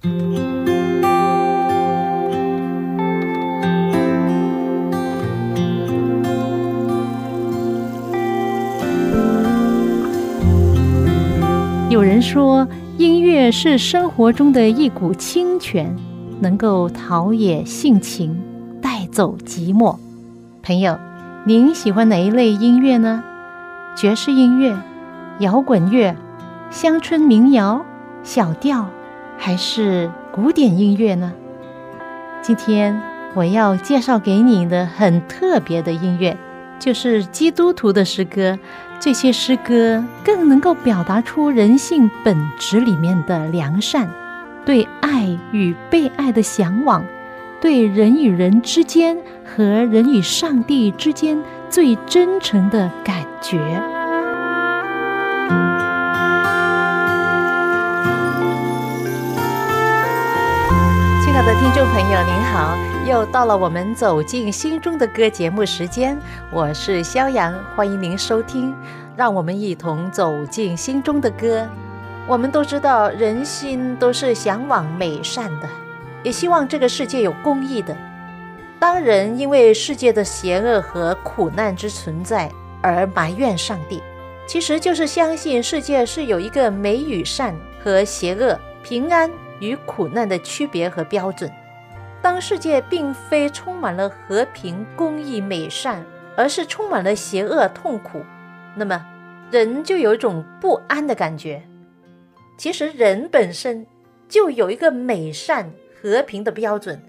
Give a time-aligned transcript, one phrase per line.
[0.00, 0.10] 有
[12.00, 15.96] 人说，音乐是生活中的一股清泉，
[16.38, 18.40] 能够陶冶性情，
[18.80, 19.96] 带走寂寞。
[20.62, 20.96] 朋友，
[21.44, 23.24] 您喜欢哪一类音乐呢？
[23.96, 24.76] 爵士音乐、
[25.40, 26.14] 摇滚乐、
[26.70, 27.84] 乡村民谣、
[28.22, 28.86] 小调，
[29.38, 31.32] 还是古典音乐呢？
[32.42, 33.00] 今天
[33.34, 36.36] 我要介绍给你的很特别的音乐，
[36.78, 38.58] 就是基督徒的诗歌。
[39.00, 44.10] 这些诗歌更能够表达出人性本质里面的良善，
[44.66, 47.04] 对爱与被爱的向往，
[47.60, 53.80] 对人与人之间和人与上帝之间最真诚的感觉。
[61.48, 62.76] 的听众朋友，您好，
[63.06, 66.14] 又到了我们走进心中的歌节目时间，
[66.52, 68.76] 我是肖阳，欢迎您收听，
[69.16, 71.66] 让我们一同走进心中的歌。
[72.26, 75.66] 我们都知道，人心都是向往美善的，
[76.22, 77.96] 也希望这个世界有公义的。
[78.78, 84.02] 当人因为世界的邪恶和苦难之存在而埋怨上帝，
[84.46, 89.30] 其实就是相信世界是有一个美与善和邪恶、平安。
[89.60, 91.50] 与苦难的区别和标准。
[92.20, 96.04] 当世界并非充满了和平、公义、美善，
[96.36, 98.20] 而是充满了邪恶、痛苦，
[98.76, 99.06] 那么
[99.50, 101.62] 人就有一种不安的感觉。
[102.56, 103.86] 其实人本身
[104.28, 105.72] 就有一个美善、
[106.02, 107.00] 和平的标准，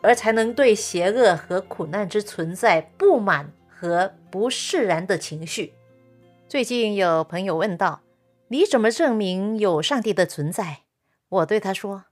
[0.00, 5.74] 而才能对邪恶和苦难之存在不满和不释然的情绪。
[6.48, 8.02] 最近有朋友问道
[8.48, 10.78] ：“你怎么证明有上帝的存在？”
[11.32, 12.04] 我对他说：“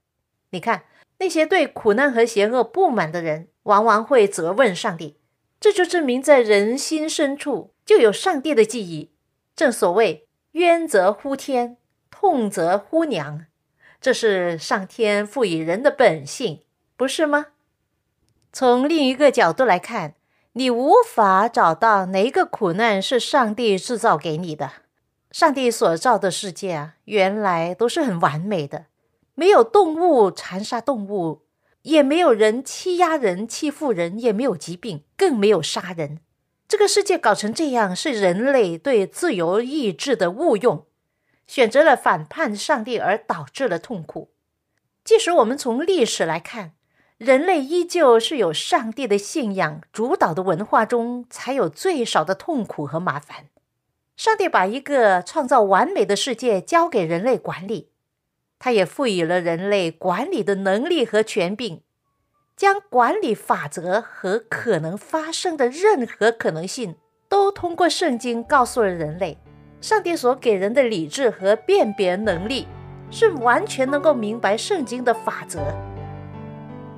[0.49, 0.85] 你看，
[1.19, 5.19] 那些对苦难和邪恶不满的人，往往会责问上帝，
[5.59, 9.11] 这就证明在人心深处就有上帝的记忆。
[9.55, 11.77] 正所谓冤则呼天，
[12.09, 13.45] 痛则呼娘，
[13.99, 16.61] 这是上天赋予人的本性，
[16.97, 17.47] 不是吗？
[18.51, 20.15] 从另一个角度来看，
[20.53, 24.71] 你无法找到哪一个苦难是上帝制造给你的。
[25.29, 28.87] 上帝所造的世界啊，原来都是很完美的。”
[29.41, 31.41] 没有动物残杀动物，
[31.81, 36.19] 也没有人欺压人、欺负人，也没有疾病，更没有杀人。
[36.67, 40.85] 这个世界搞成这样，是人类对自由意志的误用，
[41.47, 44.29] 选择了反叛上帝而导致了痛苦。
[45.03, 46.73] 即使我们从历史来看，
[47.17, 53.47] 人类依旧是有上帝的信仰主导的文化中，才有最少的痛苦和麻烦。
[54.15, 57.90] 上帝把一个创造完美的世界交给人类管理。
[58.63, 61.81] 他也赋予了人类管理的能力和权柄，
[62.55, 66.95] 将管理法则和可能发生的任何可能性，
[67.27, 69.39] 都通过圣经告诉了人类。
[69.81, 72.67] 上帝所给人的理智和辨别能力，
[73.09, 75.59] 是完全能够明白圣经的法则。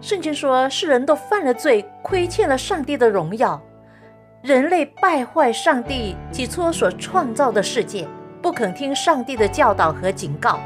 [0.01, 3.61] 圣经说，世人都犯了罪，亏欠了上帝的荣耀。
[4.41, 8.05] 人类败坏上帝起初所创造的世界，
[8.41, 10.59] 不肯听上帝的教导和警告。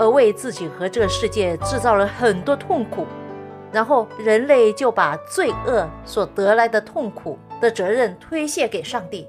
[0.00, 3.04] 而为自己和这个世界制造了很多痛苦，
[3.70, 9.28] 然后人类就把罪恶所得来的痛苦的责任推卸给上帝，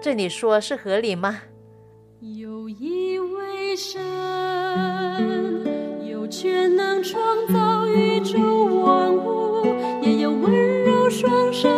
[0.00, 1.42] 这你说是合理吗？
[2.20, 4.00] 有一位神，
[6.02, 9.66] 有权能创造宇宙万物，
[10.00, 11.68] 也有温柔双手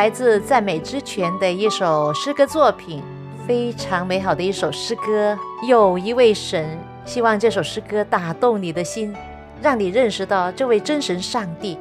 [0.00, 3.02] 来自赞美之泉的一首诗歌作品，
[3.46, 5.38] 非常美好的一首诗歌。
[5.68, 9.14] 有一位神，希望这首诗歌打动你的心，
[9.60, 11.76] 让你认识到这位真神上帝，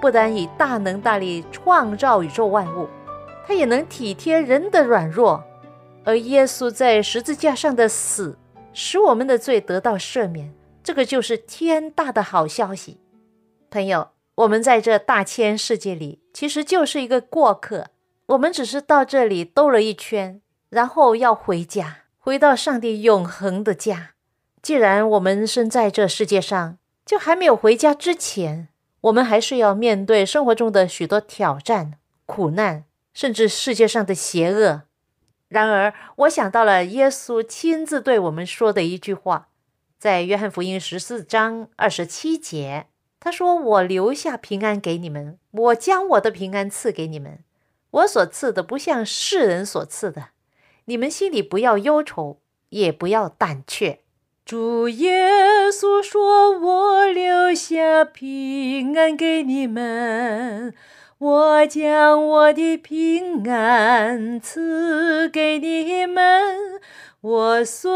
[0.00, 2.88] 不但以大能大力创造宇宙万物，
[3.44, 5.42] 他也能体贴人的软弱。
[6.04, 8.38] 而耶稣在十字架上的死，
[8.72, 10.54] 使我们的罪得到赦免，
[10.84, 13.00] 这个就是天大的好消息，
[13.68, 14.10] 朋友。
[14.36, 17.86] 我们在这大千世界里，其实就是一个过客。
[18.26, 24.10] 我们只是到这里兜了一圈，然后要回家，回到上帝永恒的家。
[24.60, 28.68] 既然我们生在这世界上，就还没有回家之前，
[29.02, 31.94] 我们还是要面对生活中的许多挑战、
[32.24, 34.82] 苦难，甚至世界上的邪恶。
[35.48, 39.48] 然而，我想到了耶稣亲自对我们说的一句话，
[39.98, 42.86] 在约翰福音十四章二十七节。
[43.24, 47.38] 他说：“我留下平安给你们，我将我的平安赐给你们。
[47.90, 50.26] 我所赐的不像世人所赐的，
[50.84, 54.00] 你们心里不要忧愁，也不要胆怯。”
[54.44, 60.74] 主耶稣说：“我留下平安给你们，
[61.16, 66.78] 我将我的平安赐给你们。”
[67.24, 67.90] 我所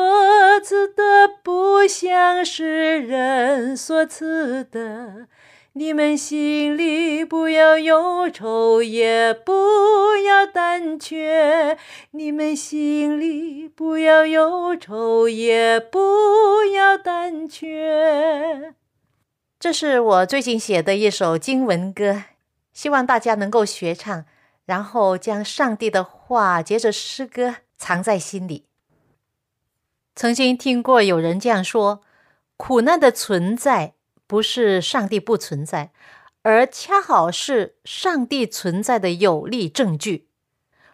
[0.64, 5.26] 赐的不像是人所赐的，
[5.74, 11.76] 你们心里不要忧愁，也不要胆怯。
[12.12, 18.72] 你们心里不要忧愁，也不要胆怯。
[19.60, 22.22] 这是我最近写的一首经文歌，
[22.72, 24.24] 希望大家能够学唱，
[24.64, 28.67] 然后将上帝的话接着诗歌藏在心里。
[30.18, 32.02] 曾经听过有人这样说
[32.58, 33.94] ：“苦难的存在
[34.26, 35.92] 不是上帝不存在，
[36.42, 40.26] 而恰好是上帝存在的有力证据。”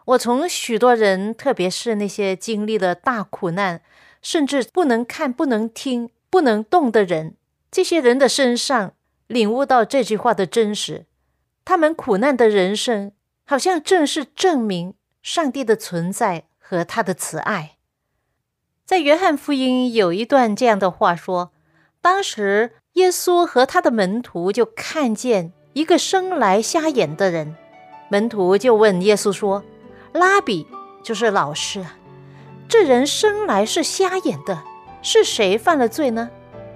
[0.04, 3.80] 我从许多人，特别是那些经历了大苦难，
[4.20, 7.34] 甚至不能看、不能听、不能动的人，
[7.70, 8.92] 这些人的身上
[9.28, 11.06] 领悟到这句话的真实。
[11.64, 13.12] 他们苦难的人生，
[13.46, 14.92] 好像正是证明
[15.22, 17.78] 上帝的存在和他的慈爱。
[18.86, 21.52] 在约翰福音有一段这样的话说：
[22.02, 27.56] 当时耶稣和他的门徒就看见一个生来瞎眼的人，
[28.10, 29.64] 门徒就问耶稣说
[30.12, 30.66] ：“拉比，
[31.02, 31.96] 就是老师啊，
[32.68, 34.62] 这人生来是瞎眼的，
[35.00, 36.28] 是谁犯了罪呢？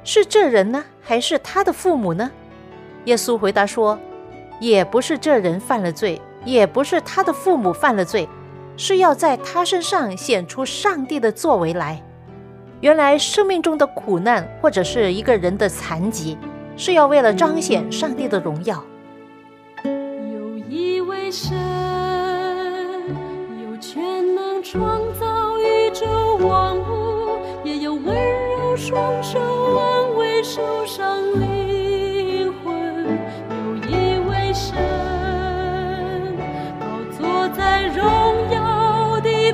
[0.03, 2.31] 是这人呢，还是他的父母呢？”
[3.05, 3.99] 耶稣回答说
[4.61, 8.27] ：“也不是这人犯了罪，也不是他的父母犯了罪。”
[8.79, 12.01] 是要在他身上显出上帝的作为来。
[12.81, 16.39] 原来生命中的苦难或者是一个人的残疾，
[16.77, 18.83] 是要为了彰显上帝的荣耀。
[19.85, 21.59] 有一位神，
[23.65, 26.07] 有全能创造宇宙
[26.47, 31.68] 万物，也有温柔双手安慰受伤灵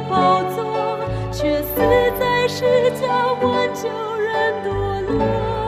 [0.09, 0.99] 宝座，
[1.33, 1.77] 却死
[2.19, 5.64] 在世家挽救人堕落。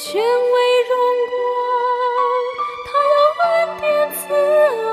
[0.00, 0.28] 权威
[0.88, 0.96] 荣
[1.28, 1.36] 光，
[2.86, 4.86] 他要满天慈爱，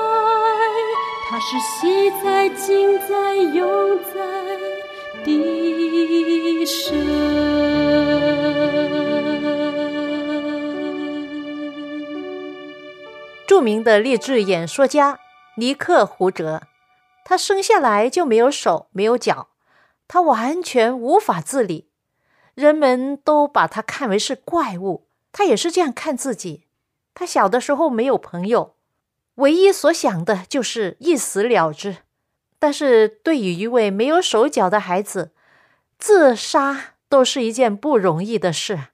[1.30, 4.14] 他是西在、近在、永在
[5.24, 6.92] 的神。
[13.46, 15.20] 著名的励志演说家
[15.56, 16.62] 尼克胡哲，
[17.24, 19.50] 他生下来就没有手，没有脚，
[20.08, 21.86] 他完全无法自理。
[22.56, 25.06] 人们都把他看为是怪物。
[25.30, 26.64] 他也是这样看自己。
[27.14, 28.74] 他小的时候没有朋友，
[29.36, 31.98] 唯一所想的就是一死了之。
[32.58, 35.32] 但是对于一位没有手脚的孩子，
[35.98, 38.88] 自杀都是一件不容易的事。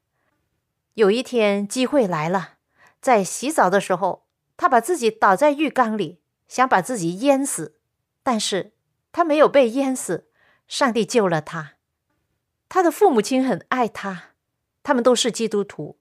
[0.95, 2.55] 有一天，机会来了，
[3.01, 4.25] 在洗澡的时候，
[4.57, 7.77] 他把自己倒在浴缸里，想把自己淹死，
[8.25, 8.73] 但是
[9.13, 10.27] 他没有被淹死，
[10.67, 11.75] 上帝救了他。
[12.75, 14.31] 他的父母亲很爱他，
[14.83, 15.99] 他们都是基督徒。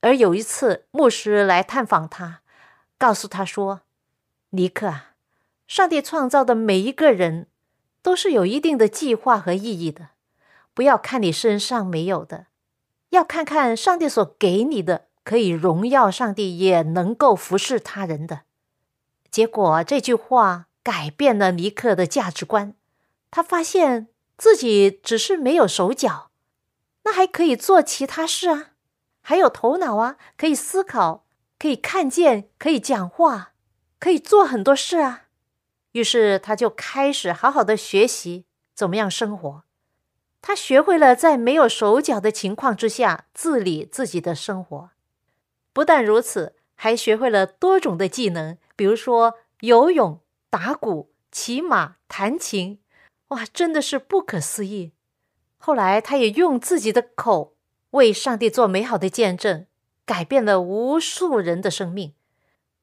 [0.00, 2.40] 而有一次，牧师来探访他，
[2.98, 3.82] 告诉他说
[4.50, 5.14] ：“尼克啊，
[5.68, 7.46] 上帝创造的每一个人
[8.02, 10.08] 都是有一定的计划和意义的，
[10.74, 12.46] 不要看你身上没有的。”
[13.10, 18.40] 要看看上帝所给你的，可以荣耀上帝，也能够服侍他人的。
[19.30, 22.74] 结果这句话改变了尼克的价值观。
[23.30, 26.30] 他发现自己只是没有手脚，
[27.02, 28.70] 那还可以做其他事啊，
[29.20, 31.26] 还有头脑啊，可以思考，
[31.58, 33.52] 可以看见，可以讲话，
[33.98, 35.24] 可以做很多事啊。
[35.92, 39.64] 于是他就开始好好的学习怎么样生活。
[40.40, 44.90] 他学会了在没有手脚的情况之下自理自己的生活，
[45.72, 52.78] 不但如此，还学会了多种的技能，比如说游泳、打鼓、骑马、弹琴。
[53.28, 54.92] 哇，真的是不可思议！
[55.56, 57.56] 后来，他也用自己的口
[57.90, 59.66] 为上帝做美好的见证，
[60.04, 62.14] 改变了无数人的生命。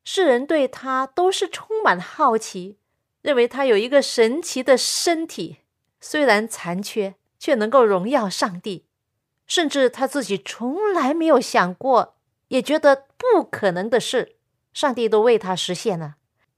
[0.03, 2.77] 世人对他都是充满好奇，
[3.21, 5.57] 认为他有一个神奇的身体，
[5.99, 7.15] 虽然残缺。
[7.37, 8.85] 却能够荣耀上帝，
[9.45, 12.15] 甚至他自己从来没有想过，
[12.47, 14.37] 也觉得不可能的事，
[14.73, 16.15] 上帝都为他实现了。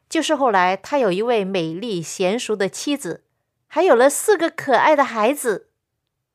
[0.07, 3.25] 就是后来他有一位美丽娴熟的妻子，
[3.67, 5.69] 还有了四个可爱的孩子。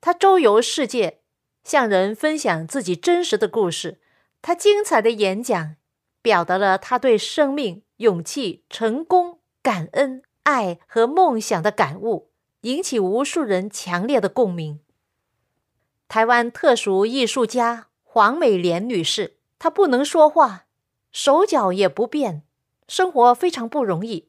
[0.00, 1.20] 他周游世界，
[1.64, 4.00] 向人分享自己真实的故事。
[4.40, 5.76] 他精彩的演讲，
[6.20, 12.30] 表达了他对生命、勇气、成功、感恩、爱和梦想的感悟。
[12.62, 14.78] 引起无数人强烈的共鸣。
[16.06, 20.66] 台湾特殊艺术家黄美莲女士，她不能说话，
[21.10, 22.44] 手脚也不便，
[22.86, 24.28] 生活非常不容易。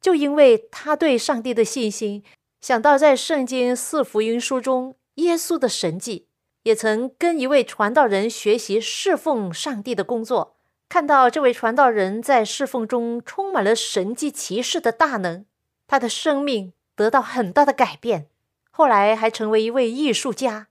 [0.00, 2.22] 就因为他对上帝的信心，
[2.60, 6.28] 想到在圣经四福音书中耶稣的神迹，
[6.62, 10.56] 也曾跟一位传道人学习侍奉上帝的工作，
[10.88, 15.44] 看到这位传道人在侍奉中充满了神迹奇事的大能，
[15.86, 16.72] 他的生命。
[16.96, 18.28] 得到很大的改变，
[18.70, 20.68] 后来还成为一位艺术家。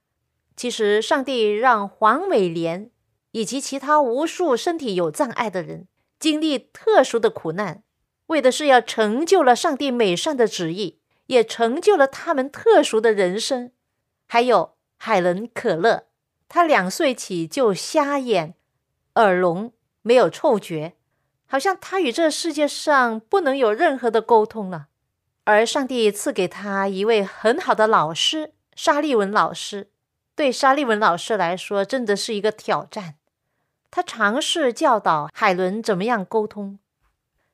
[0.55, 2.89] 其实，上帝让黄美莲
[3.29, 5.87] 以及其他无数身体有障碍的人
[6.19, 7.83] 经历特殊的苦难，
[8.27, 13.71] 为的是要成就了上帝美善的旨意，也成就了他们特殊的人生。
[14.27, 16.07] 还有海伦·可乐，
[16.47, 18.55] 他两岁起就瞎眼、
[19.15, 20.95] 耳聋，没有触觉，
[21.45, 24.87] 好像他与这世界上不能有任何的沟通了。
[25.43, 29.91] 而上帝赐给他一位很好的老师，沙利文老师。
[30.35, 33.15] 对沙利文老师来说，真的是一个挑战。
[33.91, 36.79] 他尝试教导海伦怎么样沟通。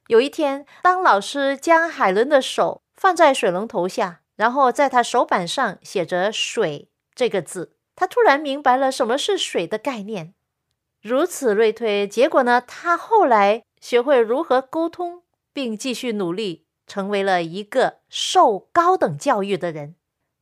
[0.07, 10.33] 有一天，当老师将海伦的手放在水龙头下，然后在他手板上写着“水”这个字，他突然明白了什么是水的概念。
[11.01, 12.61] 如此类推，结果呢？
[12.61, 16.65] 他后来学会如何沟通，并继续努力。
[16.87, 19.95] 成为了一个受高等教育的人。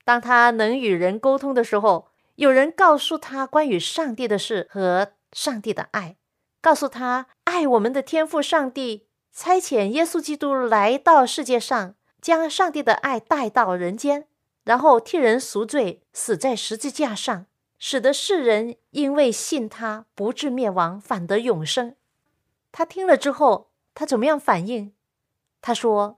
[0.04, 6.16] 当他能与人沟通的时候，有人告诉他关于上帝的事和上帝的爱，
[6.60, 14.28] 告诉他爱我们的天赋上帝差遣耶稣基督来到世界上，将上帝的爱带到人间，
[14.64, 17.46] 然后替人赎罪，死在十字架上，
[17.78, 21.96] 使得世人因为信他不至灭亡，反得永生。
[22.72, 24.94] 他听了之后，他怎么样反应？
[25.62, 26.18] 他说。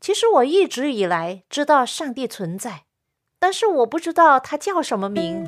[0.00, 2.84] 其实我一直以来知道上帝存在，
[3.40, 5.44] 但是我不知道他叫什么名。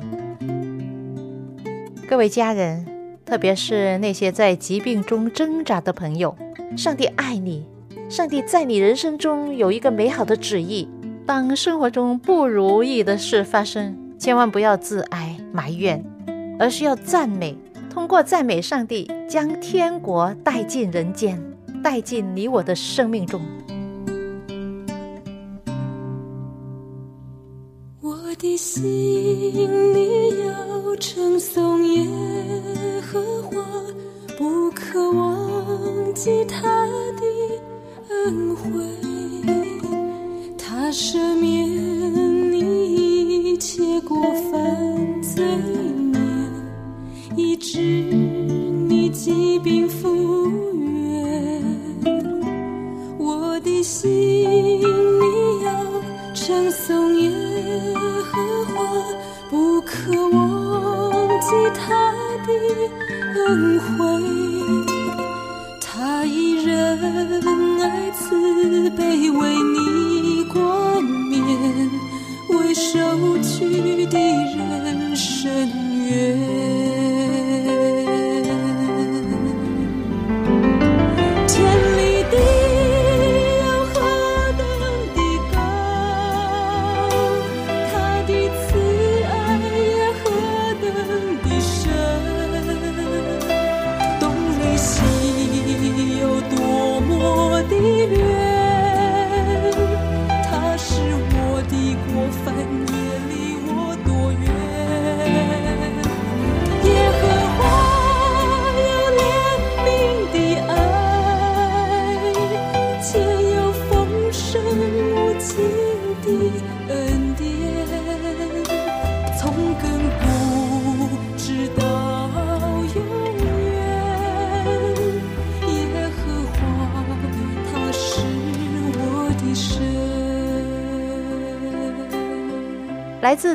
[2.05, 6.35] 各位家人，特别是那些在疾病中挣扎的朋友，
[6.77, 7.65] 上帝爱你，
[8.09, 10.87] 上帝在你人生中有一个美好的旨意。
[11.25, 16.03] 当生活中不如意的事发生，千万不要自哀埋怨，
[16.57, 17.55] 而是要赞美，
[17.89, 21.41] 通过赞美上帝，将天国带进人间，
[21.83, 23.41] 带进你我的生命中。
[28.01, 28.81] 我的心
[29.93, 32.07] 里要称颂耶
[33.01, 33.63] 和华，
[34.37, 35.37] 不可忘
[36.23, 36.85] 记他
[37.17, 37.25] 的
[38.09, 38.79] 恩惠。
[40.55, 41.60] 他赦免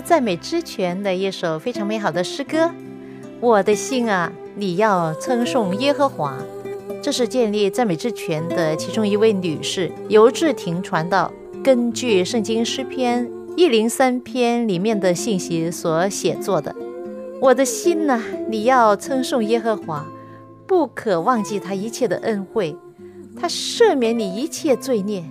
[0.07, 2.71] 赞美之泉的一首非常美好的诗歌。
[3.41, 6.39] 我的心啊，你要称颂耶和华。
[7.03, 16.73] 这是建立赞美之泉的其中一位女士尤志婷传道，根据圣经诗篇一零三篇里面的信息所写作的。
[17.41, 20.07] 我的心呐、你要称颂耶和华，
[20.69, 22.77] 不可忘记他一切的恩惠，
[23.37, 25.25] 他赦免你一切罪孽，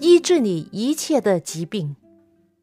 [0.00, 1.96] 医治你一切的疾病。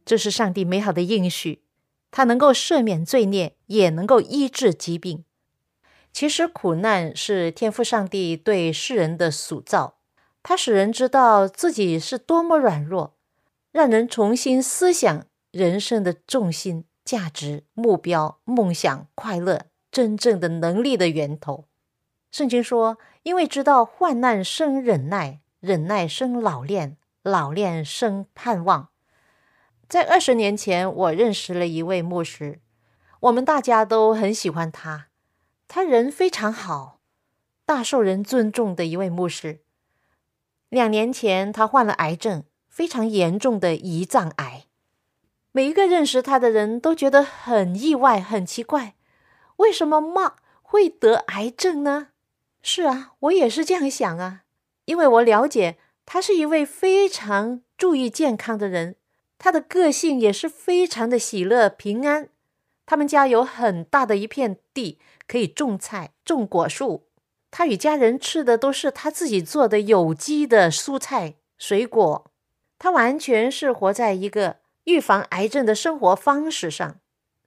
[0.10, 1.62] 这是上帝美好的应许，
[2.10, 5.24] 他能够赦免罪孽，也能够医治疾病。
[6.12, 10.00] 其实苦难是天赋上帝对世人的塑造，
[10.42, 13.14] 它使人知道自己是多么软弱，
[13.72, 21.66] 让人重新思想人生的重心、价值、目标、梦想、快乐真正的能力的源头。
[22.32, 28.90] 圣经说：“因为知道患难生忍耐，忍耐生老练，老练生盼望。”
[29.90, 32.60] 在二十年前，我认识了一位牧师，
[33.22, 35.08] 我们大家都很喜欢他。
[35.68, 37.00] 他人非常好，
[37.66, 39.62] 大受人尊重的一位牧师。
[40.70, 44.66] 两年前，他患了癌症，非常严重的胰脏癌。
[45.52, 48.94] 每一个认识他的人都觉得很意外、很奇怪，
[49.56, 52.10] 为什么 Mark 会得癌症呢？
[52.62, 54.44] 是啊，我也是这样想啊，
[54.86, 58.98] 因为我了解他是一位非常注意健康的人，
[59.40, 62.30] 他的个性也是非常的喜乐平安。
[62.86, 67.08] 他们家有很大的一片地，可以种菜、种果树。
[67.50, 72.32] 他与家人吃的都是他自己做的有机的蔬菜、水果。
[72.78, 77.00] 他完全是活在一个预防癌症的生活方式上。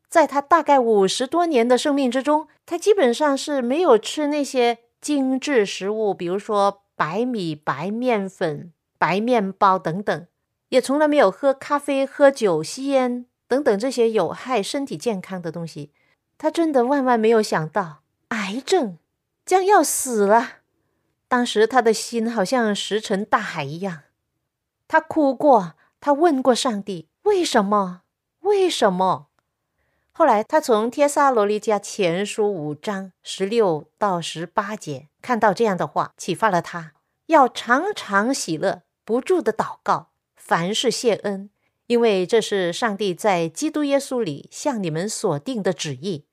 [0.08, 10.26] 在他大概五十多年的生命之中，他基本上是没有吃那些精致食物，比如说白米、白面粉、白面包等等，
[10.72, 13.26] 也从来没有喝咖啡、喝酒、吸烟。
[13.46, 15.92] 等等这些有害身体健康的东西，
[16.38, 18.96] 他真的万万没有想到，癌症
[19.44, 20.60] 将要死了。
[21.28, 24.04] 当时他的心好像石沉大海一样，
[24.88, 28.00] 他哭过，他问过上帝：为什么？
[28.40, 29.26] 为什么？
[30.12, 36.94] 后来他从帖撒罗尼迦前书五章十六到十八节看到这样的话，启发了他
[37.26, 40.11] 要常常喜乐，不住的祷告，
[40.44, 41.50] 凡事谢恩。
[41.88, 46.24] 因为这是上帝在基督耶稣里向你们所定的旨意。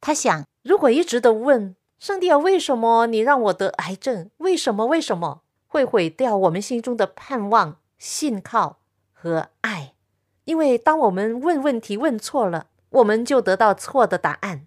[0.00, 4.30] 他想，如果一直的问上帝啊，为什么你让我得癌症？
[4.38, 4.86] 为什么？
[4.86, 8.80] 为什么会毁掉我们心中的盼望、信靠
[9.12, 9.94] 和爱？
[10.44, 14.66] 因为当我们问问题问错了，我们就得到错的答案。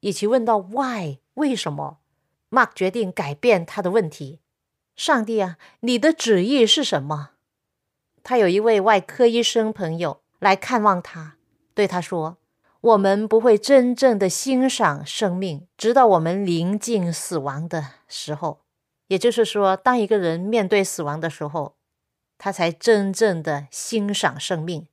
[0.00, 1.98] 与其问到 why 为什么
[2.50, 4.40] ，Mark 决定改变他的问题。
[4.94, 7.30] 上帝啊，你的旨意是什么？
[8.22, 11.36] 他有一位外科医生朋友来看望他，
[11.74, 12.38] 对他说
[12.80, 18.60] ：“我们不会真正的欣赏生命，直到我们临近死亡的时候。
[19.08, 21.76] 也就是说，当一个人面对死亡的时候，
[22.36, 24.86] 他才真正的欣赏生命。”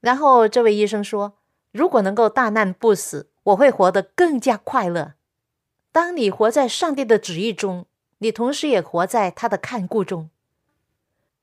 [0.00, 1.34] 然后这位医生说
[1.72, 5.14] ：“如果能够大难不死，我会活得更加快乐。
[5.92, 7.86] 当你活在上帝的旨意中，
[8.18, 10.30] 你同时也活在他的看顾中。”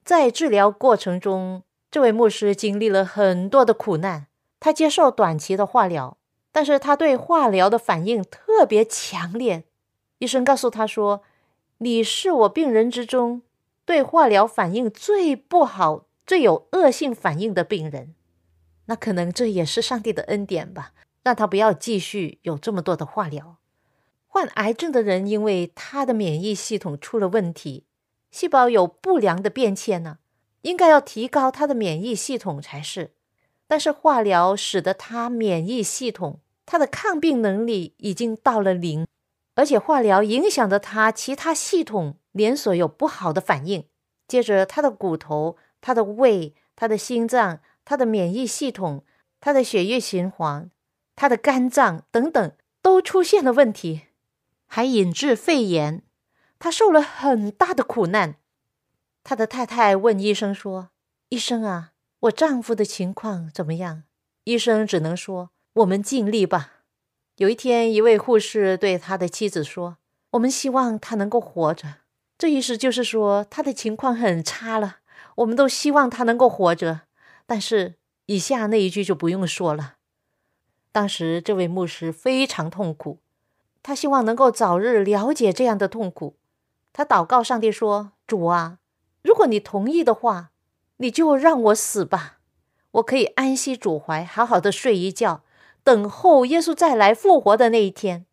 [0.08, 4.28] 在治疗过程中，这位牧师经历了很多的苦难。
[4.58, 6.16] 他接受短期的化疗，
[6.54, 9.66] 但是他对化疗的反应特别强烈。
[10.20, 11.24] 医生告诉他说
[11.80, 13.42] ：“你是我病人之中
[13.84, 18.16] 对化疗反应最不好、最有恶性反应的病人。”
[18.88, 23.58] 那可能这也是上帝的恩典吧，让他不要继续有这么多的化疗。
[24.26, 27.84] 患癌症的人，因为他的免疫系统出了问题，
[28.38, 30.20] 细胞有不良的变迁呢，
[30.62, 33.16] 应该要提高他的免疫系统才是。
[33.66, 39.08] 但是化疗使得他免疫系统，他的抗病能力已经到了零，
[39.56, 43.86] 而且化疗影响的他其他系统连锁有不好的反应，
[44.28, 49.04] 接着他的骨头、他的胃、他的心脏、他的免疫系统、
[49.40, 50.70] 他的血液循环、
[51.16, 52.52] 他的肝脏等等
[52.84, 54.04] 都出现了问题。
[54.68, 56.04] 还引致肺炎，
[56.60, 58.36] 他受了很大的苦难。
[59.24, 60.90] 他的太太问医生说
[61.30, 61.92] ：“医生啊，
[62.22, 64.04] 我丈夫的情况怎么样？”
[64.46, 66.74] 医生只能说：“我们尽力吧。”
[67.38, 69.98] 有一天，一位护士对他的妻子说
[70.32, 71.98] ：“我们希望他能够活着。”
[72.38, 74.98] 这意思就是说他的情况很差了。
[75.36, 77.02] 我们都希望他能够活着，
[77.46, 79.96] 但是以下那一句就不用说了。
[80.92, 83.20] 当时这位牧师非常痛苦。
[83.84, 86.36] 他希望能够早日了解这样的痛苦。
[86.94, 88.80] 他祷告上帝说：“主啊，
[89.22, 90.52] 如果你同意的话，
[90.98, 92.40] 你就让我死吧，
[92.92, 95.44] 我可以安息主怀，好好的睡一觉，
[95.84, 98.26] 等候耶稣再来复活的那一天。”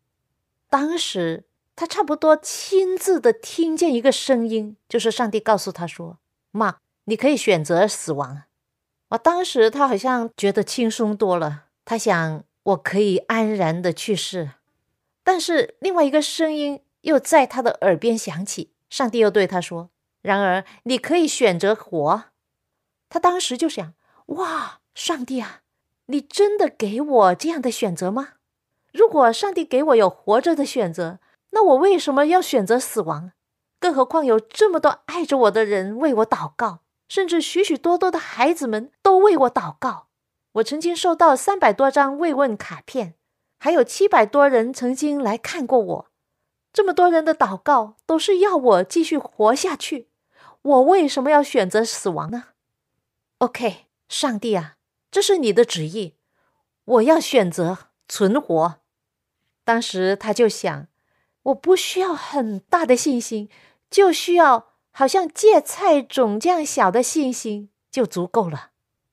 [0.69, 6.17] 当时他差不多亲自的听见一个声音，就是上帝告诉他说
[6.51, 8.43] ：“妈，你可以选择死亡。”
[9.09, 11.65] 啊，当时他好像觉得轻松多了。
[11.85, 14.51] 他想：“我可以安然的去世。”
[15.23, 19.89] 但是另外一个声音又在他的耳边响起，上帝又对他说
[20.21, 22.25] ：“然而你可以选择活。”
[23.09, 23.93] 他当时就想
[24.37, 25.61] ：“哇，上帝啊，
[26.07, 28.33] 你真的给我这样的选择吗？
[28.91, 31.19] 如果上帝给我有活着的选择，
[31.51, 33.31] 那我为什么要选择死亡？
[33.79, 40.07] 更何况有这么多爱着我的人为我祷告，甚至许许多多的孩子们都为我祷告。
[40.53, 43.15] 我曾经收到三百多张慰问卡片。”
[43.57, 46.07] 还有七百多人曾经来看过我，
[46.75, 50.09] 这么多人的祷告都是要我继续活下去，
[50.61, 52.47] 我为什么要选择死亡呢
[53.37, 54.75] ？OK，上帝啊，
[55.09, 56.15] 这是你的旨意，
[56.83, 57.77] 我要选择
[58.09, 58.81] 存活。
[59.63, 60.87] 当时他就想，
[61.43, 63.47] 我不需要很大的信心，
[63.89, 68.71] 就需要好像芥菜种这样小的信心就足够了，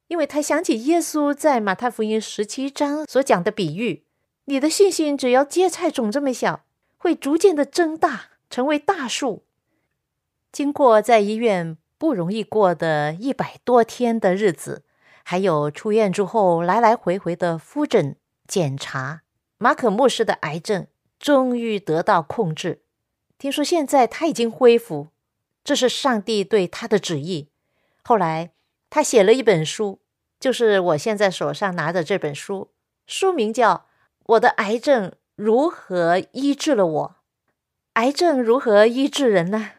[0.08, 4.04] 因为他想起耶稣在马太福音十七章所讲的比喻。
[4.46, 6.64] 你的信心只要芥菜种这么小，
[7.02, 9.42] 会逐渐的增大，成为大树。
[10.52, 14.84] 经过在医院不容易过的一百多天的日子，
[15.24, 18.14] 还有出院之后来来回回的复诊
[18.46, 19.22] 检查，
[19.58, 20.86] 马可牧师的癌症
[21.18, 22.82] 终于得到控制。
[23.36, 25.08] 听说现在他已经恢复，
[25.64, 27.48] 这是上帝对他的旨意。
[28.04, 28.52] 后来
[28.88, 29.98] 他写了一本书，
[30.38, 32.70] 就是我现在手上拿的这本书，
[33.08, 33.86] 书名叫。
[34.26, 37.16] 我的癌症如何医治了我？
[37.94, 39.72] 癌症如何医治人呢？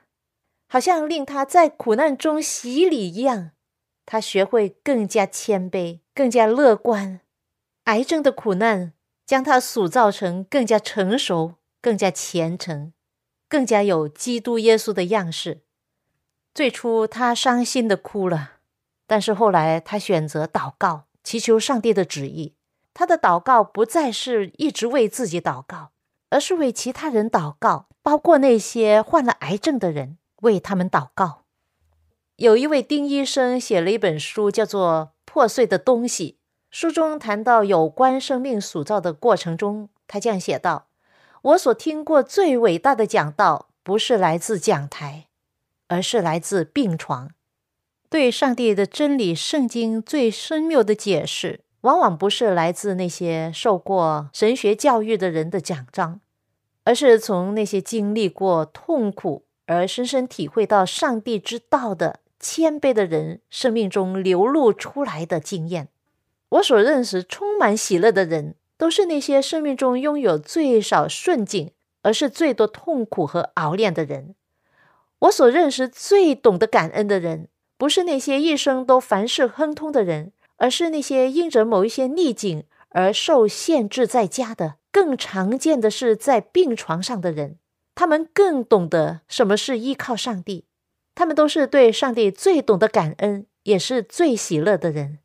[0.67, 3.52] 好像令他在苦难中洗礼一样，
[4.06, 7.21] 他学会更加谦卑，更加乐观。
[7.86, 8.91] 癌症的苦难
[9.26, 12.91] 将他塑造成更加成熟、更加虔诚、
[13.47, 15.62] 更加有基督耶稣的样式。
[16.54, 18.56] 最初他伤心的哭了，
[19.08, 22.54] 但是后来他选择祷告，祈求上帝的旨意。
[22.93, 25.91] 他的祷告不再是一直为自己祷告，
[26.29, 31.43] 而是为其他人祷告，包括那些患了癌症的人，为他们祷告。
[32.36, 36.39] 有一位丁医生写了一本书，叫做《破碎的东西》。
[36.71, 40.88] 书中谈到有关生命塑造的过程中，他这样写道
[41.43, 45.27] ：“我所听过最伟大的讲道，不是来自讲台，
[45.88, 47.29] 而是来自病床。
[48.10, 56.22] 对上帝的真理、圣经最深妙的解释。”往往不是来自那些受过神学教育的人的奖章，
[56.86, 65.89] 而是从那些经历过痛苦而深深体会到上帝之道的谦卑的人生命中流露出来的经验。
[66.50, 74.36] 我所认识充满喜乐的人，都是那些生命中拥有最少顺境，而是最多痛苦和熬炼的人。
[75.19, 80.32] 我所认识最懂得感恩的人，不是那些一生都凡事亨通的人。
[80.58, 87.58] 而是那些因着某一些逆境而受限制在家的，更常见的是在病床上的人，
[87.96, 90.66] 他们更懂得什么是依靠上帝，
[91.16, 95.20] 他们都是对上帝最懂得感恩，也是最喜乐的人。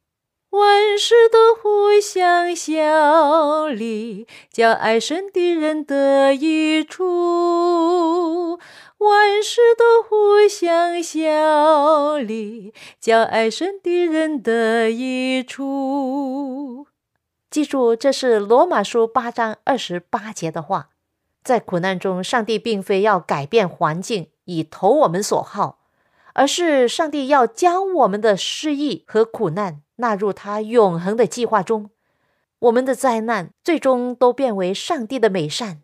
[0.50, 8.58] 万事都互相效力，叫爱神的人得益处。
[8.98, 16.88] 万事都互相效力，叫爱神的人得益处。
[17.48, 20.90] 记住，这是罗马书八章二十八节的话。
[21.44, 25.78] 在苦难中，上帝并非要改变环境以投我们所好，
[26.34, 31.90] 而是上帝要将我们的失意和苦难纳入他永恒的计划中。
[32.58, 35.82] 我们的灾难最终都变为上帝的美善。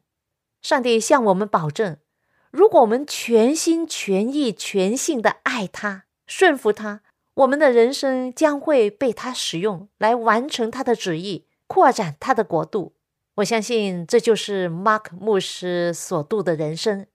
[0.60, 1.98] 上帝向我们保证，
[2.54, 7.00] 如果我们全心全意、全性的爱他、顺服他，
[7.34, 12.92] 我们的人生将会被他使用来完成他的旨意，扩展他的国度。
[13.34, 17.06] 我相信这就是 Mark 牧师所度的人生。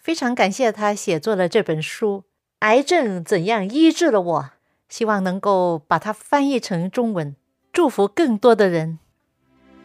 [0.00, 2.18] 非常感谢他写作了这本书
[2.60, 4.42] 《癌症怎样医治了我》，
[4.88, 7.34] 希望能够把它翻译成中文，
[7.72, 9.00] 祝福更多的人。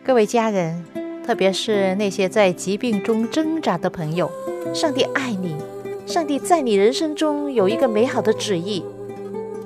[0.03, 1.10] 各位家人。
[1.25, 4.29] 特别是那些在疾病中挣扎的朋友，
[4.73, 5.55] 上帝爱你，
[6.05, 8.83] 上帝在你人生中有一个美好的旨意。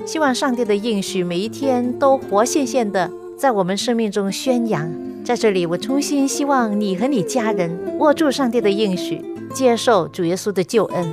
[0.05, 4.91] 希望上帝的应许每一天都活现现的在我们生命中宣扬。
[5.23, 9.19] 在这里，我衷心希望你和你家人握住上帝的应许，
[9.51, 11.03] 接受主耶稣的救恩，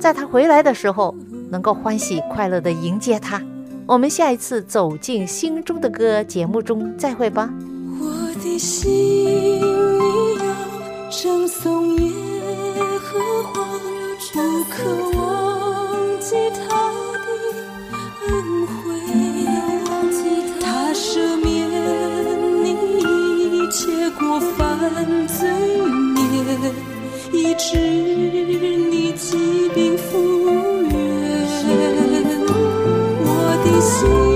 [0.00, 1.14] 在他回来的时候
[1.50, 3.42] 能够欢喜快乐的迎接他。
[3.84, 7.52] 我们下一次走进心中的歌节目中再会吧。
[8.00, 9.77] 我的心。
[11.10, 12.12] 唱颂耶
[13.00, 13.64] 和华，
[14.34, 14.84] 不可
[15.16, 16.60] 忘记他
[17.24, 17.26] 的
[18.26, 18.28] 恩
[18.66, 18.76] 惠。
[20.60, 21.46] 他赦免
[22.62, 22.66] 你
[23.56, 24.58] 一切过犯
[25.26, 25.48] 罪
[26.14, 26.18] 孽，
[27.32, 30.12] 医治你疾病复
[30.82, 30.92] 原。
[33.24, 33.28] 我
[33.64, 34.27] 的心。